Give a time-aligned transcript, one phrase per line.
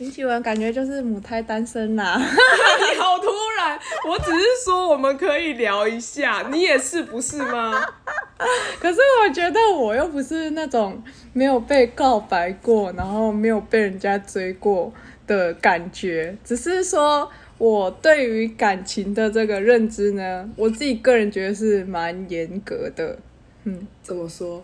[0.00, 2.16] 林启文感觉就是母胎单身啦。
[2.18, 3.26] 你好突
[3.58, 7.78] 然，我只是说我们可以聊一下，你也是不是吗？
[8.80, 11.02] 可是我觉得我又不是那种
[11.34, 14.90] 没有被告白过，然后没有被人家追过
[15.26, 23.18] 的感觉，只是说我对于感情的这个认知呢，我自己个人觉得是蛮严格的。
[23.64, 24.62] 嗯，怎么说？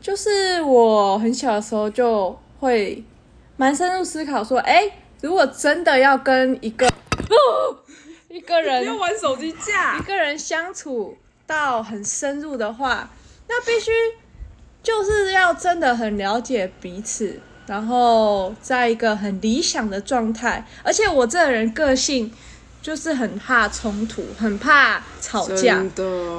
[0.00, 3.02] 就是我很小的时候就会
[3.58, 4.88] 蛮深入思考说，哎、
[5.20, 6.88] 如果真的要跟一个
[8.28, 13.10] 一个人要玩手机架一，个人相处到很深入的话，
[13.48, 13.90] 那必须
[14.80, 20.64] 就是要真的很了解彼此，然后在一个很理想的状态。
[20.84, 22.32] 而且我这个人个性
[22.80, 25.84] 就是很怕冲突，很怕吵架。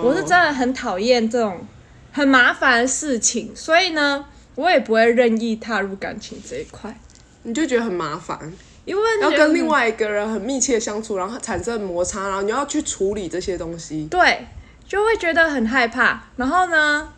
[0.01, 1.67] 我是真的很讨厌这种
[2.13, 6.97] 很麻烦的事情，所以呢，我也不会任意踏入感情这一块，
[7.43, 8.37] 你就觉得很麻烦，
[8.85, 14.07] 因为要跟另外一个人很密切相处，然后产生摩擦，然后你要去处理这些东西。
[14.11, 14.45] 对，
[14.85, 16.21] 就会觉得很害怕。
[16.35, 17.13] 然后呢，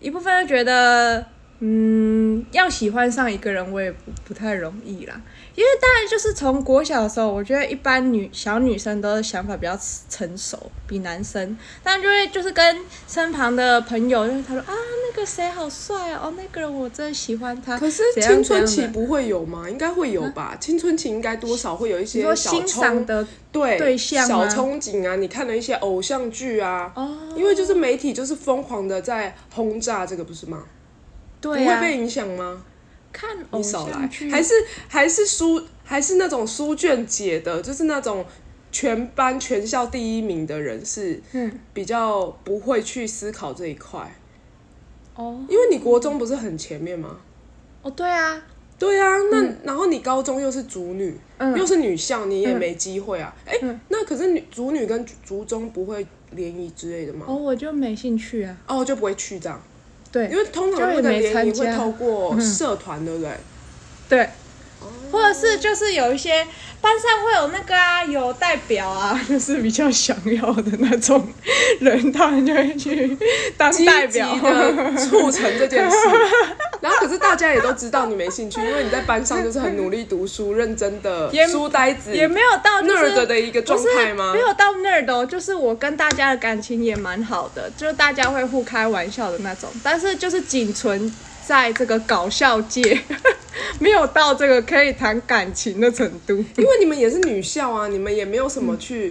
[0.00, 1.26] 一部分就觉得，
[1.60, 5.20] 嗯，要喜欢上一个人，我也不不太容易啦。
[5.54, 17.78] 因为当然就是从国小的时候，我觉得一般女小女生都是想法比较成熟，比男生，当然就会就是跟身旁的朋友就是他说啊，那个谁好帅哦，哦那个人我真的喜欢他。
[17.78, 19.70] 可是青春期不会有吗？
[19.70, 20.56] 应该会有吧。
[20.60, 30.64] 青春期应该多少会有一些小欣赏憧的对对象小憧憬啊，你看了一些偶像剧啊，哦，因为就是媒体就是疯狂的在轰炸这个，不是吗？
[31.40, 32.64] 对啊，不会被影响吗？
[33.14, 34.52] 看偶你少来像剧，还是
[34.88, 38.26] 还是书还是那种书卷解的，就是那种
[38.72, 41.60] 全班全校第一名的人是嗯。
[41.72, 44.12] 比较不会去思考这一块，
[45.14, 45.46] 哦。
[45.48, 47.18] 因为你国中不是很前面吗？
[47.82, 48.42] 哦对啊，
[48.78, 51.56] 对啊，那、然后你高中又是主女，嗯。
[51.56, 53.34] 又是女校，你也没机会啊。
[53.46, 53.56] 哎、
[53.88, 57.26] 那可是女主女跟族中不会联谊之类的吗？
[57.28, 59.62] 哦我就没兴趣啊，哦，就不会去这样，
[60.14, 63.30] 对因为通常就也没那个联谊会透过社团，对不对？
[64.08, 64.30] 对，
[65.14, 66.46] 或者是就是有一些
[66.80, 71.26] 班上会有那个啊，有代表啊， 就是比较想要的那种
[71.80, 73.16] 人，他们就会去
[73.56, 74.36] 当代表。
[74.42, 75.96] 的促成这件事。
[76.80, 91.10] 然后可是大家也都知道你没兴趣，因为你在班上就是很努力读书、认真的也书呆子、也没有到就是 nerd 的一个状态吗没有到 nerd 哦，就是我跟大家的感情也蛮好的，就是大家会互开玩笑的那种，但是就是仅存
[91.46, 93.00] 在这个搞笑界，
[93.78, 96.34] 没有到这个可以谈感情的程度。
[96.56, 99.10] 因为你们也是女校啊，你们也没有什么去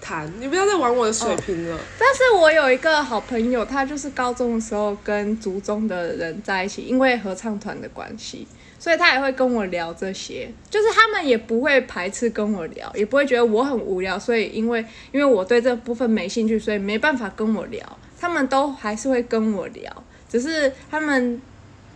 [0.00, 1.78] 谈，你不要再玩我的水平了。
[1.98, 8.46] 但是我有一个好朋友，他就是高中的时候跟族中的人在一起，因为合唱团的关系，
[8.78, 10.48] 所以他也会跟我聊这些。
[10.70, 17.98] 就是他们也不会排斥跟我聊，也不会觉得我很无聊，所以因为因为我对这部分没兴趣，所以没办法跟我聊。
[18.18, 21.38] 他们都还是会跟我聊，只是他们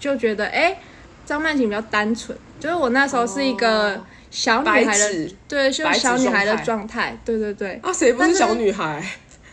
[0.01, 0.77] 就觉得，哎、
[1.25, 2.37] 张曼琴比较单纯。
[2.59, 7.79] 就是我那时候是一个哦小女孩的，对，就是白小女孩的状态，对对对。
[7.83, 9.03] 啊，谁不是小女孩？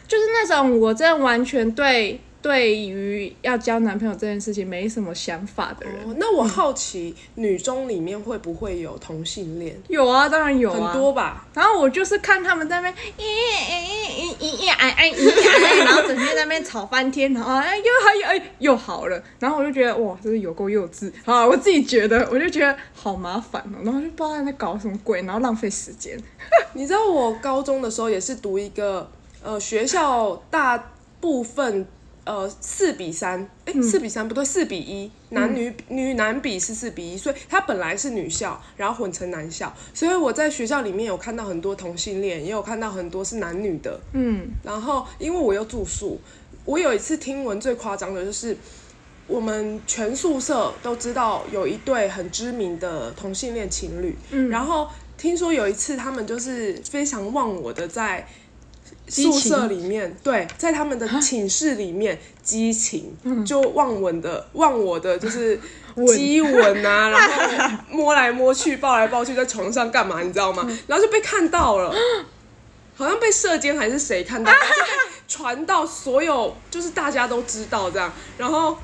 [0.07, 5.95] 就是那种我真的完全对对于要交男朋友这件事情没什么想法的人。
[6.05, 9.75] 哦那我好奇，女中里面会不会有同性恋？
[9.89, 11.45] 有啊，当然有啊，很多吧。
[11.53, 15.76] 然后我就是看他们在那边咦咦咦咦咦哎哎咦哎，然后整天在那
[16.47, 21.45] 边吵翻天，然后哎又还有哎又好了，然后我就觉得哇，真是有够幼稚啊！
[21.45, 26.17] 我自己觉得，我就觉得好麻烦哦，然后就不知道在搞什么鬼，然后浪费时间。
[26.73, 29.09] 你知道我高中的时候也是读一个
[29.43, 31.87] 呃学校大部分
[32.27, 46.19] 呃四比三，哎四比三不对四比一，男女、女男比是四比一，所以他本来是女校，然后混成男校，所以我在学校里面有看到很多同性恋，也有看到很多是男女的，嗯，然后因为我又住宿，
[46.65, 48.55] 我有一次听闻最夸张的就是。
[49.29, 54.47] 我们全宿舍都知道有一对很知名的同性恋情侣，嗯。
[54.47, 54.87] 然后
[55.17, 58.25] 听说有一次他们就是非常忘我的在
[59.07, 63.15] 宿舍里面，对，在他们的寝室里面激情，
[63.45, 65.59] 就忘吻的忘我的就是
[66.07, 70.67] 激吻啊，然后摸来摸去，抱来抱去，在床上干嘛，你知道吗？
[70.87, 71.95] 然后就被看到了。
[72.95, 74.51] 好像被射奸还是谁看到，
[75.27, 78.75] 传到所有，就是大家都知道这样，然后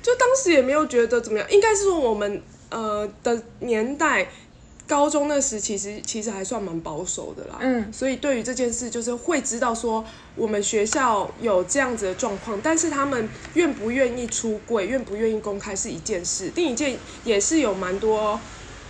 [0.00, 2.40] 就当时也没有觉得怎么样，应该是说我们
[2.70, 4.28] 呃的年代，
[4.90, 10.04] 高中那时其实其实还算蛮保守的啦，嗯所以对于这件事就是会知道说
[10.34, 18.40] 我们学校有这样子的状况，但是他们愿不愿意出柜，愿不愿意公开是一件事，另一件也是有蛮多。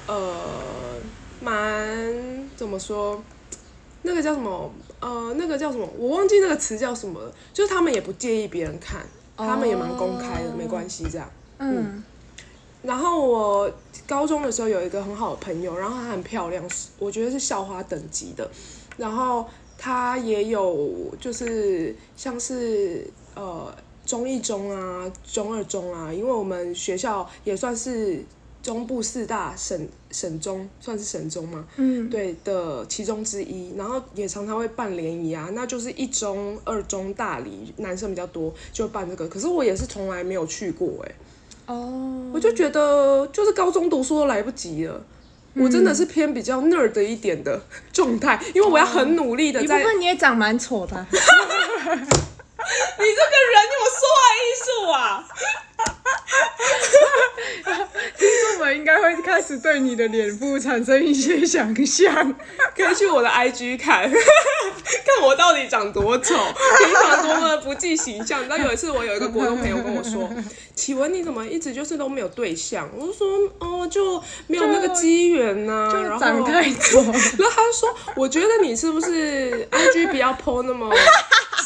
[0.07, 0.35] 呃，
[1.41, 3.23] 蛮怎么说？
[4.03, 4.73] 那个叫什么？
[5.01, 5.87] 呃，那个叫什么？
[5.99, 7.33] 我忘记那个词叫什么了。
[7.53, 9.07] 就是他们也不介意别人看，
[9.37, 11.31] 他们也蛮公开的，没关系这样。
[11.59, 12.03] 嗯
[12.83, 13.73] 然后我
[14.07, 18.51] 高中的时候有一个很好的朋友，然后她很漂亮，是我觉得是校花等级的。
[18.97, 19.47] 然后
[19.77, 23.75] 她也有就是像是呃
[24.07, 28.25] 中一中啊、中二中啊，因为我们学校也算是
[28.63, 33.75] 中部四大省省中，算是省中嘛，嗯，对的其中之一。
[33.77, 39.29] 然后也常常会办联谊啊，那就是一中、二中、大理男生比较多，就办这个。
[39.29, 41.15] 可是我也是从来没有去过哎、
[41.71, 45.01] 哦，我就觉得，就是高中读书都来不及了。
[45.55, 47.61] 我真的是偏比较 nerd 一点的
[47.93, 49.85] 状态，因为我要很努力的在。
[49.99, 55.25] 你也长蛮丑的啊， 你这个人有说话艺术啊！
[58.19, 62.35] 听众们应该会开始对你的脸部产生一些想象。
[62.77, 68.41] 可以去我的 IG 看， 看我到底长多丑，平常多么不计形象。
[68.41, 70.31] 你知道有一次我有一个国中朋友跟我说
[70.75, 73.27] ：“启文你怎么一直就是都没有对象？”我就说
[73.61, 75.91] ：“哦，就没有那个机缘呐。
[76.03, 80.91] ”然后长太丑，然后他就说：“我觉得你是不是 IG 不要 PO 那么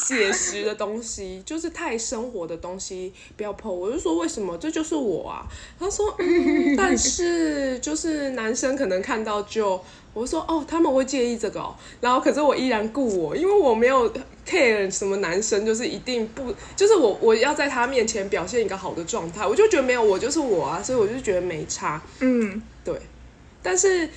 [0.07, 4.57] 写实的东西，就是太生活的东西不要 PO。”我就说：“为什么？
[4.59, 5.47] 这就是我啊。”
[5.79, 9.81] 他说：“嗯，但是就是男生可能看到就。”
[10.15, 14.09] 我就说：“哦，他们会介意这个哦。”然后可是我依然顾我，因为我没有
[14.47, 22.01] care 什么男生，就是一定不，就是我我要在他面前表现一个好的状态，我就觉得没有我就是我啊，所以我就觉得没差。
[22.21, 22.95] 嗯，对，
[23.61, 24.09] 但是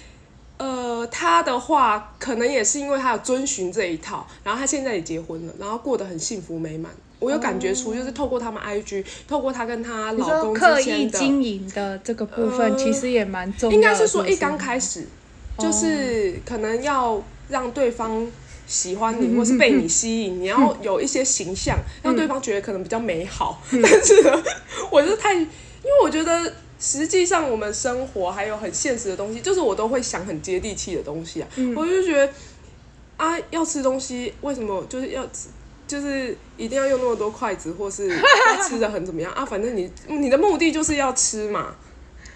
[0.57, 6.91] 呃，他的话可能也是因为他有遵循这一套，然后他现在也结婚了，然后过得很幸福美满。
[7.19, 13.75] 我有感觉出，就是透过他们 IG，透过她跟她老公刻意经营的这个部分，呃其实也蛮重要的。
[13.75, 15.07] 应该是说一刚开始，
[15.57, 18.27] 就是可能要让对方。
[18.69, 23.61] 喜欢你，或是被你吸引，你要有一些形象，让对方觉得可能比较美好。
[23.71, 24.43] 但是呢，
[24.91, 31.47] 我就太，因为我觉得实际上我们生活还有很现实的东西，就是我都会想很接地气的东西啊。
[31.75, 32.31] 我就觉得
[33.17, 35.49] 啊，要吃东西，为什么就是要吃？
[35.87, 39.45] 就是一定要用那么多筷子，或是要吃的很怎么样 啊？
[39.45, 41.75] 反正你你的目的就是要吃嘛。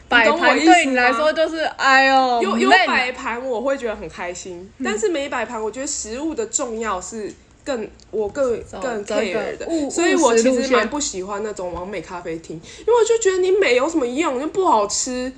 [0.07, 15.31] 摆盘对你来说就是哎呦，有有摆盘，我会觉得很开心，但是没摆盘，我觉得食物的重要是更我更更这个 care 的，所以我其务实蛮不喜欢那种完美咖啡厅，因为我就觉得你美有什么用，就不好吃，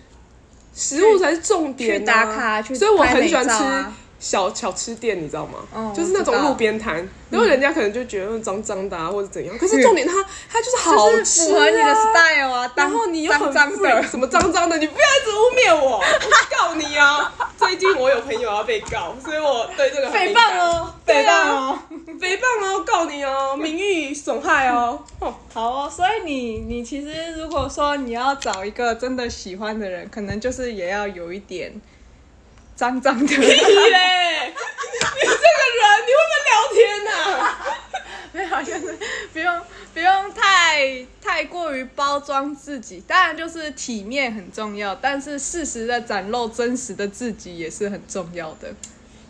[0.74, 2.00] 食物才是重点、啊。
[2.00, 3.86] 去打卡去所以我很喜欢吃
[4.20, 5.60] 小小吃店，你知道吗？
[5.74, 10.14] 哦就是那种路边摊，然后人家可能就觉得脏脏的啊，或者怎样，可是重点它
[10.50, 16.04] 它就是好就是吃、啊，符合你的 style 啊，然当后你又很脏脏的，什么脏脏的，你不要一直污蔑我，我
[16.58, 17.34] 告你啊！
[17.66, 21.80] 最近我有朋友要被告，所以我对这个很诽谤哦，对诽谤啊哦。
[22.20, 25.04] 诽谤哦，告你哦，名誉损害哦。
[25.20, 31.74] 哦，好哦，所以你你其实如果说你要找一个真的喜欢的人，可能就是也要有一点
[32.76, 33.48] 脏脏的， 屁嘞！
[33.48, 37.10] 你这个人，你会不会聊天呐、
[38.34, 38.98] 没有，就是
[39.32, 39.62] 不用
[39.94, 48.74] 不用太太过于包装自己，当然就是体面很重要，但是适时的展露真实的自己也是很重要的。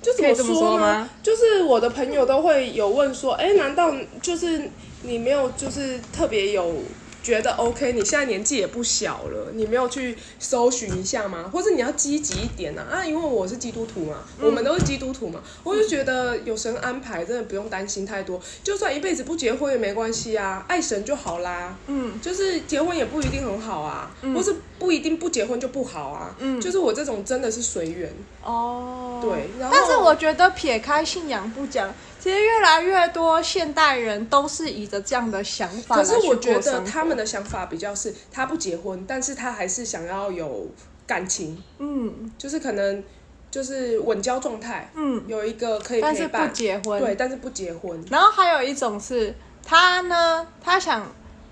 [0.01, 1.09] 就怎么说呢？
[1.21, 4.69] 就是我的朋友都会有问说，哎、难道就是
[5.03, 6.75] 你没有就是特别有
[7.23, 7.93] 觉得 OK？
[7.93, 11.49] 你现在年纪也不小了，你没有去搜寻一下吗？
[11.51, 12.85] 或者你要积极一点啊？
[12.91, 18.39] 啊，因为我是基督徒嘛，我们都是基督徒嘛，我就觉得有神安排，真的不用担心太多。
[18.61, 21.75] 就算一辈子不结婚也没关系啊，爱神就好啦。
[21.87, 26.35] 嗯，就是结婚也不一定很好啊，或是不一定不结婚就不好啊。
[26.39, 28.13] 嗯就是我这种真的是随缘。
[28.43, 40.65] 哦，对然后但是我觉得撇开信仰不讲，其实越来越多现代人都是以着这样的想法可是我觉得他们的想法比较是，他不结婚，但是他还是想要有
[41.05, 43.03] 感情，嗯就是可能
[43.51, 48.01] 就是稳交状态，嗯，有一个可以但是不陪伴，结婚，对，但是不结婚。
[48.09, 51.05] 然后还有一种是他呢，他想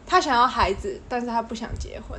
[0.08, 2.18] 他想要孩子，但是他不想结婚，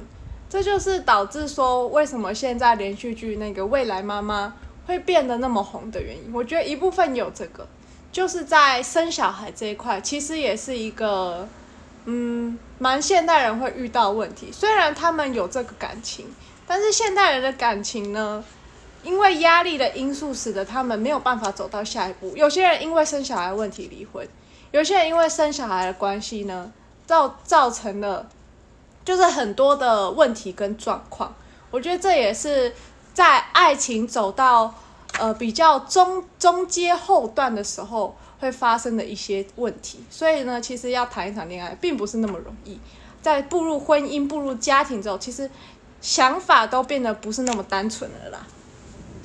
[0.51, 4.55] 这就是导致说为什么现在连续剧那个未来妈妈
[4.87, 6.31] 会变得那么红的原因。
[6.35, 7.67] 我觉得一部分有这个，
[8.12, 11.49] 就是在生小孩这一块，其实也是一个
[12.04, 14.52] 嗯蛮现代人会遇到问题。
[14.52, 16.33] 虽然他们有这个感情，
[16.66, 18.45] 但是现代人的感情呢？
[19.02, 22.37] 因为压力的因素，使得他们没有办法走到下一步。
[22.37, 24.25] 有些人因为生小孩问题离婚，
[24.71, 26.71] 有些人因为生小孩的关系呢，
[27.04, 28.28] 造造成了
[29.04, 31.35] 就是很多的问题跟状况。
[31.73, 32.73] 我觉得这也是
[33.12, 34.73] 在爱情走到
[35.19, 40.00] 呃比较中中阶后段的时候会发生的一些问题。
[40.11, 42.78] 所以呢，其实要谈一场恋爱并不是那么容易。
[43.21, 45.49] 在步入婚姻、步入家庭之后，其实
[46.00, 48.47] 想法都变得不是那么单纯了啦。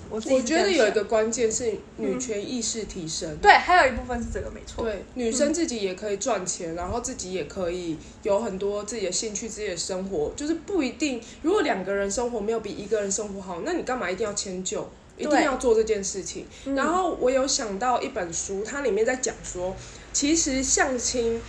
[0.10, 3.36] 我我觉得有一个关键是女权意识提升。
[3.41, 4.86] 对，还有一部分是这个没错。
[4.86, 11.20] 对，女生自己也可以赚钱，然后自己也可以有很多自己的兴趣、自己的生活，就是不一定。
[11.41, 14.89] 如果两个人生活没有比一个人生活好，那你干嘛一定要迁就？
[15.18, 16.46] 一定要做这件事情。
[16.76, 19.76] 然后我有想到一本书，它里面在讲说，
[20.14, 21.42] 其实相亲、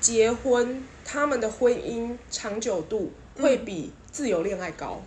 [0.00, 5.02] 结婚，他们的婚姻长久度会比自由恋爱高。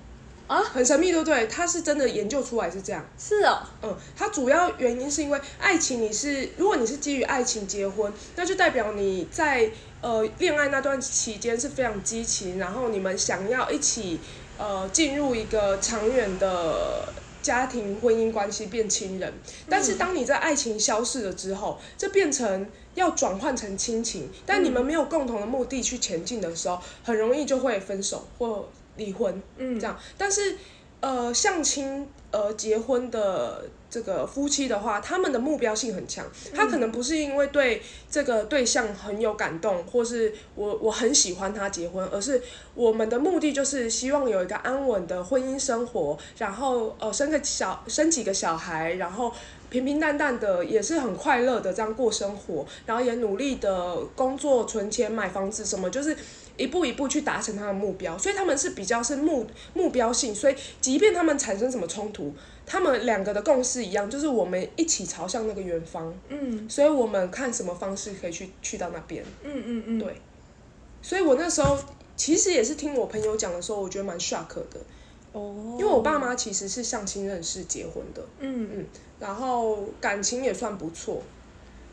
[0.48, 1.48] 啊很神秘，对不对？
[1.48, 3.04] 它是真的研究出来是这样。
[3.18, 14.20] 是哦，嗯，它主要原因是因为爱情，你是如果你是基于爱情结婚，那就代表你在呃恋爱那段期间是非常激情，然后你们想要一起
[14.60, 17.12] 呃进入一个长远的
[17.46, 19.32] 家庭婚姻关系变亲人。
[19.70, 29.40] 但是当你在爱情消逝了之后，这变成要转换成亲情，但你们没有共同的目的去前进的时候，很容易就会分手或离婚。
[29.58, 29.96] 嗯这样。
[30.18, 30.58] 但是
[31.02, 42.42] 呃，相亲呃结婚的这个夫妻的话，他们的目标性很强，他可能不是因为对这个对象很有感动，或是我我很喜欢他结婚，而是
[42.74, 49.32] 我们的目的就是希望有一个安稳的婚姻生活，然后呃生个小生几个小孩，然后。
[49.70, 56.16] 平平淡淡的，也是很快乐的这样过生活，然后也努力的工作、存钱、买房子，什么就是
[56.58, 62.34] 一步一步去达成他的目标，所以他们是比较是目目标性，所以即便他们产生什么冲突，
[62.66, 66.70] 他们两个的共识一样，就是我们一起朝向那个远方，嗯。
[66.70, 69.24] 所以我们看什么方式可以去去到那边。
[69.44, 70.16] 嗯嗯嗯，对。
[71.02, 71.78] 所以我那时候
[72.16, 74.80] 其实也是听我朋友讲的时候，我觉得蛮 shock 的，
[75.36, 78.70] 哦，因为我爸妈其实是相亲认识结婚的，嗯。
[78.74, 78.86] 嗯
[79.18, 81.22] 然后感情也算不错，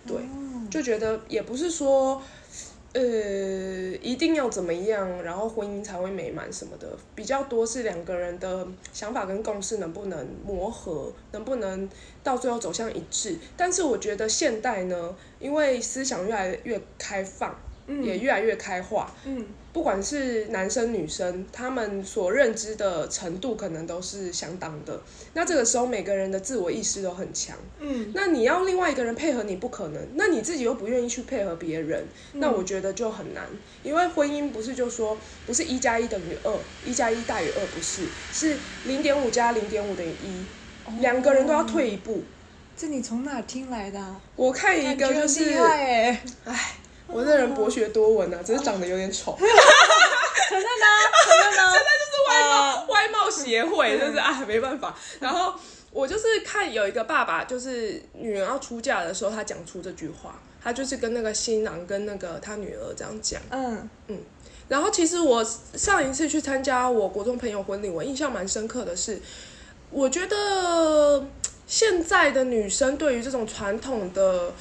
[0.07, 0.67] 对，哦。
[0.71, 2.21] 就觉得也不是说，
[2.93, 3.01] 呃，
[4.03, 11.89] 一定要怎么样，然后婚姻才会美满什么的，比较多是两个人的想法跟共识能不能磨合，能不能
[12.25, 13.39] 到最后走向一致。
[13.57, 17.57] 但是我觉得现代呢，因为思想越来越开放，
[17.87, 18.03] 嗯。
[18.03, 25.01] 也越来越开化，嗯不管是男生女生，他们所认知的程度可能都是相当的。
[25.33, 27.57] 那这个时候每个人的自我意识都很强。
[27.81, 33.45] 嗯那你要另外一个人配合你不可能，那你自己又不愿意去配合别人，那我觉得就很难。
[33.83, 42.23] 因为婚姻不是就说不是一加一等于二，一加一大于二，不是，是零点五加零点五等于一，两个人都要退一步。
[42.77, 44.21] 这你从哪听来的、啊？
[44.35, 46.23] 我看一个就是哎，
[47.13, 49.37] 我这人博学多闻啊，只是长得有点丑。
[49.39, 50.87] 承认啊，
[51.25, 51.73] 承认啊，
[52.29, 54.95] 外貌外貌协会，就是啊，没办法。
[55.21, 55.55] 然后
[55.91, 63.41] 我就是看有一个爸爸，就是女儿要出嫁的时候，他讲出这句话，他就是跟那个新郎跟那个他女儿这样讲。
[63.51, 63.89] 嗯
[64.69, 69.21] 然后其实我上一次去参加我国中朋友婚礼，我印象蛮深刻的是，
[69.91, 71.27] 我觉得
[71.67, 74.55] 现在的女生对于这种传统的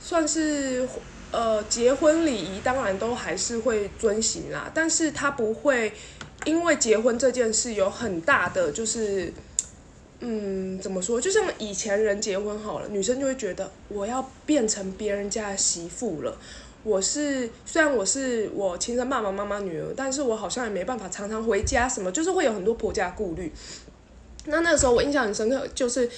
[0.00, 0.88] 算是
[1.34, 5.92] 呃结婚礼仪，当然都还是会遵行啦，但是她不会
[6.44, 9.32] 因为结婚这件事有很大的就是。
[10.26, 11.20] 嗯，怎么说？
[11.20, 16.34] 就像以前人结婚好了，女生就会觉得我要变成别人家的媳妇了，
[16.82, 23.52] 我是虽然我是我亲生爸爸妈妈女儿，但是我好像也没办法常常回家，什么就是会有很多婆家顾虑。
[24.46, 26.08] 那那个时候我印象很深刻，就是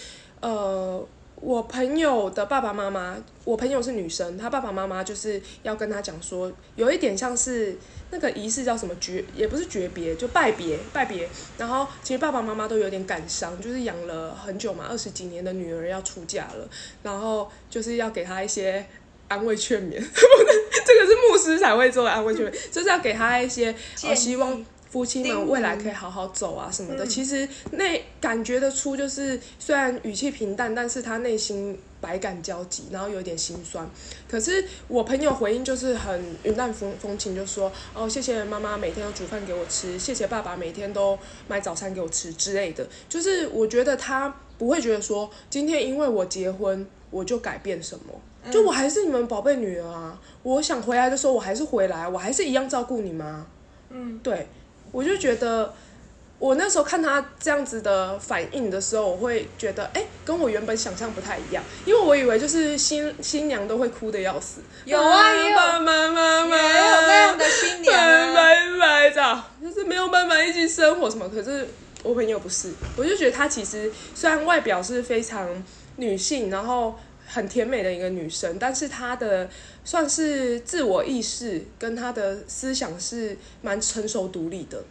[0.40, 1.04] 呃，
[1.40, 7.76] 我朋友的爸爸妈妈，我朋友是女生，她爸爸妈妈就是要跟她讲说，有一点像是
[8.10, 11.28] 那个仪式叫什么诀，也不是诀别，就拜别拜别。
[11.58, 16.68] 然后其实爸爸妈妈都有点感伤，就是养了很久嘛，二十几年的女儿要出嫁了，
[17.02, 18.84] 然后就是要给她一些。
[19.28, 27.06] 安慰劝勉， 这个是牧师才会做的安慰劝勉，就是要给她一些希望夫妻们未来可以好好走啊什么的。
[27.06, 33.88] 其实那感觉得出，就是虽然语气平淡，但是他内心百感交集，然后有点心酸。
[34.28, 42.86] 可是我朋友回应就是很云淡风风轻，就说哦，谢谢妈妈每天都煮饭给我吃，谢谢爸爸每天都买早餐给我吃之类的。
[43.08, 48.04] 就是我觉得他不会觉得说今天因为我结婚我就改变什么。
[48.48, 50.16] 就我还是你们宝贝女儿啊！
[50.44, 53.44] 我想回来的时候，我还是回来，我还是一样照顾你们啊。
[53.90, 54.46] 嗯，对，
[54.96, 55.74] 我就觉得，
[56.38, 71.28] 我那时候看他这样子的反应的时候，我会觉得，哎、跟我原本想象不太一样，因为我以为就是新新娘都会哭的要死，有啊也有妈妈妈妈，也有那样的新娘拜啊，拜拜，这样就是没有办法一起生活什么。
[71.28, 71.68] 可是
[72.02, 75.46] 我朋友不是，我就觉得她其实虽然外表是非常
[75.96, 79.46] 女性，然后很甜美的一个女生，但是她的
[79.86, 84.84] 算是自我意识跟他的思想是蛮成熟独立的。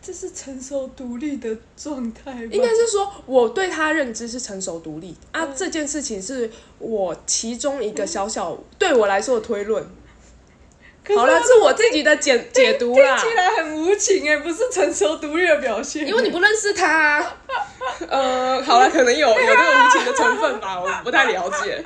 [0.00, 9.84] 这是成熟独立的状态吧，应该是说我对他认知是成熟独立啊，嗯这件事情是我其中一个小小对我来说的推论。
[11.16, 13.30] 好了，是我自己的解解读啦听。
[13.30, 16.06] 起来很无情哎，不是成熟独立的表现。
[16.06, 17.36] 因为你不认识他、啊，
[18.08, 21.64] 呃，好了，可能有有这个无情的成分吧，我不太了解。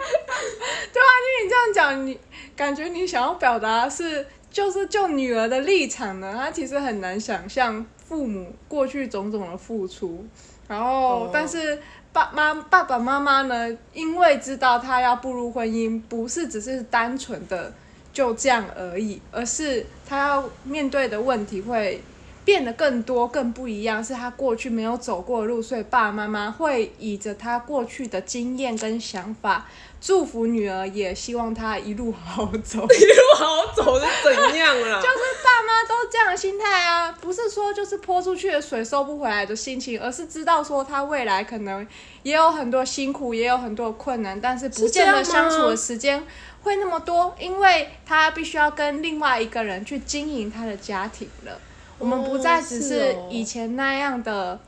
[0.93, 2.19] 对啊，因为你这样讲，你
[2.57, 10.25] 感觉你想要表达是，就是就女儿的立场呢，她其实很难想象父母过去种种的付出，
[10.69, 11.79] 然后、哦但是
[12.13, 17.73] 爸妈爸爸妈妈呢，因为知道他要步入婚姻，不是只是单纯的
[18.13, 22.03] 就这样而已，而是他要面对的问题会。
[22.45, 29.69] 变得更多、更不一样，是他过去没有走过的路，所以爸爸妈妈会以着他过去的经验跟想法，
[30.01, 32.81] 祝福女儿，也希望她一路好好走。
[32.91, 35.01] 一路好走是怎样啦？
[35.01, 41.87] 就是爸妈都这样的心态啊，不是说就是泼出去的水收不回来的心情，而是知道说他未来可能
[42.25, 46.21] 也有很多辛苦，也有很多困难，但是不见得相处的时间
[46.63, 51.57] 会那么多，因为他必须要跟另外一个人去经营他的家庭了。
[52.03, 54.59] 我们不再只是以前那样的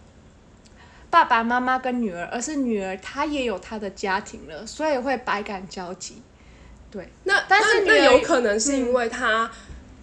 [1.11, 6.23] 爸爸妈妈跟女儿，而是女儿她也有她的家庭了，所以会百感交集。
[6.93, 9.51] 对，那但是那那有可能是因为她，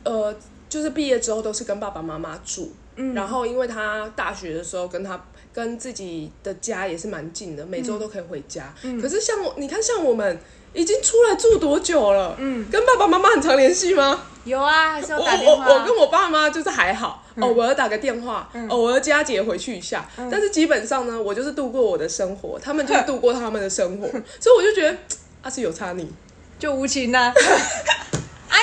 [0.03, 0.35] 呃，
[0.67, 5.19] 就是毕业之后都是跟爸爸妈妈住，嗯然后因为他大学的时候跟他
[5.53, 8.73] 跟自己的家也是蛮近的，每周都可以回家。
[8.83, 10.39] 嗯可是像我，你看像我们
[10.73, 12.35] 已经出来住多久了？
[12.39, 14.23] 嗯，跟爸爸妈妈很常联系吗？
[14.45, 15.67] 有啊，还是我要打电话啊。
[15.69, 24.07] 我我跟我爸妈就是还好，偶尔打个电话，嗯偶尔佳节回去一下，但是基本上呢，我就是度过我的生活，他们就 是度过他们的生活，
[24.39, 24.97] 所以我就觉得
[25.43, 26.11] 啊是有差你。
[26.57, 27.33] 就无情呐、啊。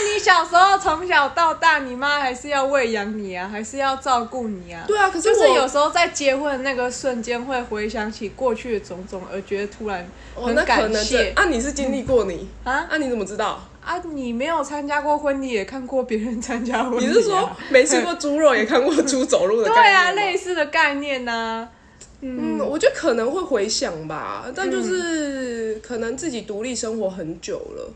[0.00, 4.84] 你小时候从小到大，你妈还是要喂养你啊，还是要照顾你啊。
[4.86, 13.62] 对啊，可是就是我有时候在结婚的那个瞬间，会回想起过去的种种，而觉得突然哦，很那可能这感谢、啊，你是经历过你啊啊，你怎么知道？
[13.84, 13.96] 啊！
[14.12, 17.08] 你没有参加过婚礼，也看过别人参加婚礼、啊。
[17.08, 21.66] 你是说没吃过猪肉也看过猪走路的对 概念吗啊，类似的概念呐、
[22.20, 27.90] 嗯，我觉得可能会回想吧，但就是可能自己独立生活很久了，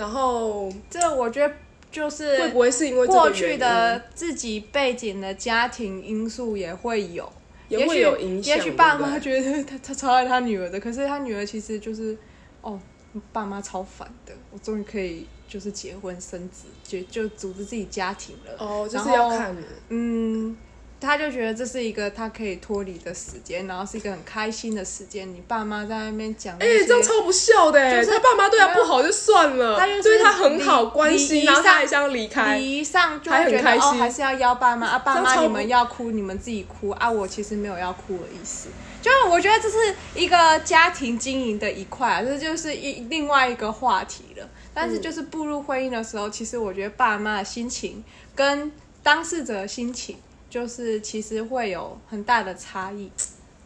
[0.00, 1.54] 然后这我觉得
[1.90, 7.30] 就是会不会是因为过去的自己背景的家庭因素也会有，
[7.68, 12.16] 也会有影响也许爸妈觉得他他超爱他女儿的，可是他女儿其实就是
[12.62, 12.80] 哦，
[13.30, 18.56] 爸妈超烦的，我终于可以就是结婚生子，就就组织自己家庭了。
[18.58, 19.54] 哦，就是要看
[19.90, 20.56] 嗯，
[21.00, 25.28] 他就觉得这是一个他可以脱离的时间，然后是一个很开心的时间。
[25.32, 38.68] 你爸妈在那边讲那哎、些，这样超不孝的、欸，就是他爸妈对他不好就算了，他就是对他很好关礼心，礼然后他还想离开，礼仪上就会觉得哦，很开心还是要邀爸妈啊，爸妈你们要哭你们自己哭啊，我其实没有要哭的意思。
[39.00, 39.76] 就是我觉得这是
[40.14, 44.46] 一个家庭经营的一块啊，这就是一另外一个话题了。
[44.74, 48.70] 但是就是步入婚姻的时候，其实我觉得爸妈的心情跟
[49.02, 50.16] 当事者的心情，
[50.50, 53.10] 就是其实会有很大的差异。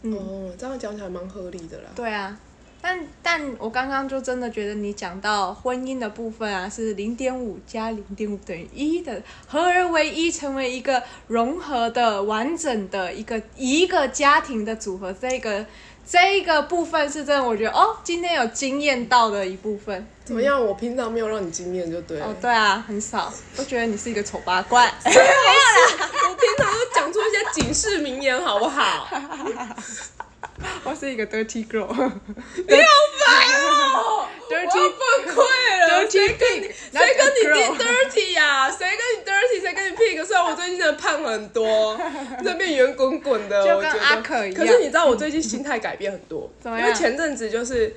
[0.02, 1.84] 哦，这样讲起来蛮合理的啦。
[1.96, 2.38] 对啊，
[2.82, 15.10] 但但我刚刚就真的觉得你讲到婚姻的部分啊，是零点五加零点五等于一的，合而为一，成为一个融合的、完整的一个一个家庭的组合。
[15.10, 15.64] 这个
[16.06, 20.06] 这一个部分是真的，我觉得哦，今天有惊艳到的一部分。
[20.26, 20.62] 怎么样？
[20.62, 22.26] 我平常没有让你惊艳就对了。
[22.26, 24.92] 哦，对啊，很少，都觉得你是一个丑八怪。
[25.06, 25.10] 我
[26.44, 29.08] 平常都讲出一些警示名言，好不好？
[30.84, 31.86] 我是一个 dirty girl。
[31.88, 34.28] 你好烦哦！
[34.50, 35.38] 我要 dirty 崩溃
[35.80, 36.04] 了。
[36.04, 39.60] dirty 谁跟你 pig，谁跟你 dirty 呀、谁跟你 dirty？
[39.60, 40.24] 谁跟你 pig？
[40.24, 41.98] 虽然我最近真的胖很多，
[42.42, 44.22] 那边圆滚滚的，我觉得。
[44.22, 47.96] 可是你知道，我最近心态改变很多，因为前阵子就是。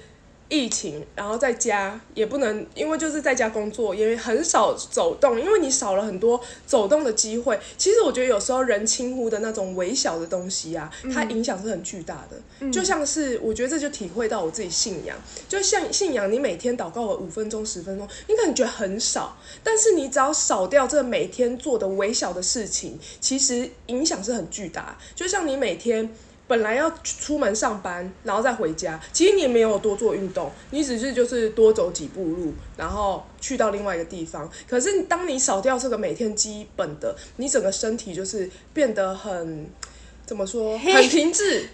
[0.49, 7.59] 疫情，然后在家也不能，因为就是在家工作，也很少走动，因为你少了很多走动的机会。
[7.77, 12.71] 其实我觉得有时候人轻忽的那种微小的东西啊，它影响是很巨大的。
[12.71, 15.17] 就像是我觉得这就体会到我自己信仰，
[15.49, 24.97] 就像信仰，你每天祷告了五分钟、十分钟，你可能觉得很少，但是你只要少掉这每天做的微小的事情，其实影响是很巨大。
[25.13, 26.15] 就像你每天。
[26.47, 34.49] 本来要出门上班，然后再回家，其实你也没有多做运动，你只是就是多走几步路，然后去到另外一个地方。
[34.67, 39.69] 可是当你少掉这个每天基本的，你整个身体就是变得很
[40.25, 41.67] 怎么说，很停滞，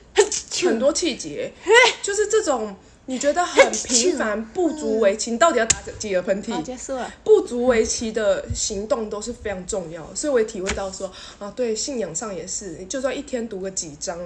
[0.66, 1.54] 很多气节，
[2.02, 6.64] 就是这种你觉得很平凡、不足为奇，你到底要打几个喷，嚏？
[6.64, 7.14] 结束了。
[7.24, 14.18] 不足为奇的行动都是非常重要的，所以我也体会到说啊，对信仰上也是，你就算一天读个几章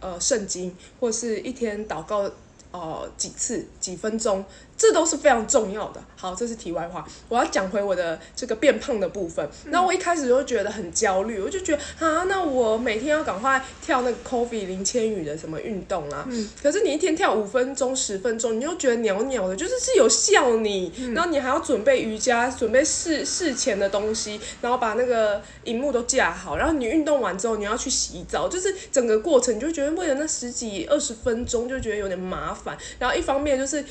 [0.00, 2.30] 呃圣经，或是一天祷告
[2.70, 4.44] 呃几次几分钟，
[4.78, 6.00] 这都是非常重要的。
[6.16, 9.46] 好，这是题外话，我要讲回我的这个变胖的部分。
[9.66, 16.28] 那、我一开始就觉得很焦虑，我就觉得啊，那我每天要赶快跳那个 Coffee 林千羽的什么运动啊，
[16.62, 33.84] 可是你一天跳五分钟、十分钟，你又觉得袅袅的，就是是有效你，然后你还要准备瑜伽，准备事事前的东西，然后把那个荧幕都架好，然后你运动完之后你要去洗澡，就是整个过程你就觉得为了那十几二十分钟就觉得有点麻烦，然后一方面就是。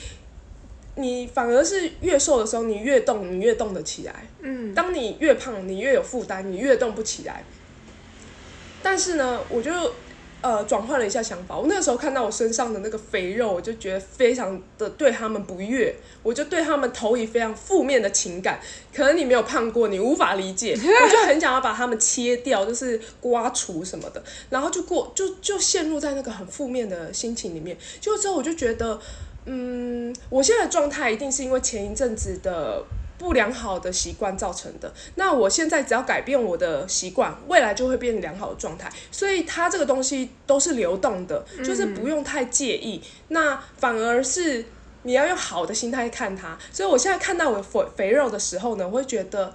[0.97, 4.27] 你反而是越瘦的时候，你越动，你越动得起来。
[4.41, 7.43] 嗯，当你越胖，你越有负担，你越动不起来。
[8.81, 9.71] 但是呢，我就
[10.41, 11.57] 呃转换了一下想法。
[11.57, 18.59] 我那个时候看到我身上的那个肥肉，我就觉得非常的对他们不悦，我就对他们投以非常负面的情感。
[18.93, 27.77] 可能你没有胖过，你无法理解， 我就很想要把它们切掉，就是刮除什么的，然后就过就就陷入在那个很负面的心情里面。
[28.01, 28.99] 就之后我就觉得。
[29.49, 32.83] 嗯，我现在的状态一定是因为前一阵子的
[33.17, 34.93] 不良好的习惯造成的。
[35.15, 38.91] 那我现在只要改变我的习惯，未来就会变良好的状态。
[39.09, 43.01] 所以它这个东西都是流动的，就是不用太介意。
[43.29, 44.65] 那反而是
[45.03, 46.57] 你要用好的心态看它。
[46.73, 49.53] 所以我现在看到我肥肥肉的时候呢，我会觉得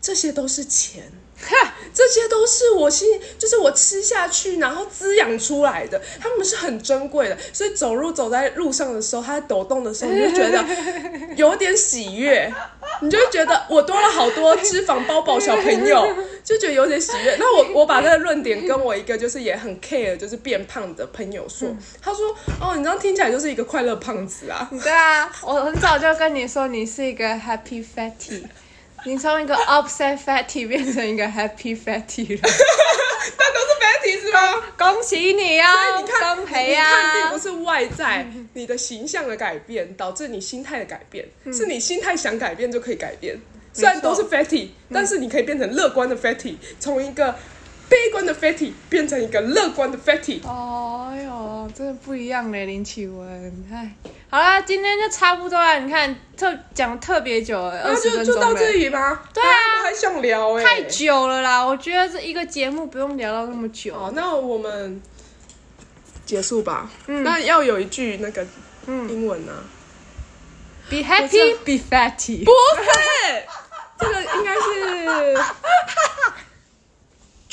[0.00, 1.12] 这些都是钱。
[1.94, 7.38] 这些都是我心，就是我吃下去，然后滋养出来的，它们是很珍贵的。
[7.52, 10.64] 所以走路走在路上的时候，它在抖动的时候，你就 觉得
[11.36, 12.52] 有点喜悦，
[13.00, 16.06] 你就会觉得我多了好多脂肪包包小朋友，
[16.42, 17.36] 就觉得有点喜悦。
[17.38, 21.68] 那我我把这个论点跟我一个就是也很 care 就是变胖的朋友说，
[22.02, 24.68] 他说哦，你这样听起来就是一个快乐胖子啊。
[24.82, 28.42] 对啊，我很早就跟你说你是一个 happy fatty，
[29.06, 32.40] 你从一个 upset fatty 变成一个 happy fatty 了，
[33.36, 34.62] 但都是 fatty 是吗？
[34.78, 35.72] 恭喜你啊！
[35.72, 37.38] 所以你看，恭喜啊你看，并啊不！
[37.38, 43.38] 是外在你的形象的改变导致你心态的改变，是你心态想改变就可以改变。
[43.72, 47.34] 虽然都是 fatty，但是你可以变成乐观的 fatty，从一个
[47.88, 50.40] 悲观的 fatty 变成一个乐观的 fatty。
[50.46, 53.66] 哦哟，真的不一样嘞，林启文。
[53.72, 53.94] 哎，
[54.28, 55.78] 好啦，今天就差不多了。
[55.80, 59.22] 你看，特讲特别久了，二那十分钟就就到这了，里吧。
[59.32, 61.64] 对啊我还想聊哎、太久了啦。
[61.64, 63.94] 我觉得这一个节目不用聊到那么久。
[63.94, 65.00] 好，那我们
[66.24, 66.90] 结束吧。
[67.06, 68.46] 那要有一句那个
[68.86, 69.52] 英文啊
[70.88, 72.44] ，Be happy, be fatty。
[72.44, 73.44] 不是，
[73.98, 75.44] 这个应该是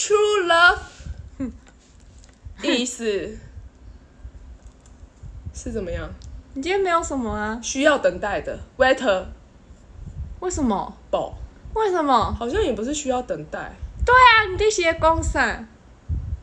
[0.01, 0.79] true love
[2.63, 3.37] 意思
[5.53, 6.09] 是怎么样？
[6.55, 7.59] 你今天没有什么啊？
[7.61, 9.25] 需要等待的 waitable，
[10.39, 10.97] 为什么？
[11.75, 12.33] 为什么？
[12.33, 13.71] 好像也不是需要等待。
[14.03, 15.67] 对啊，你这些公散。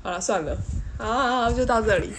[0.05, 0.57] 好了，算了，
[0.97, 2.13] 好好好，就到这里。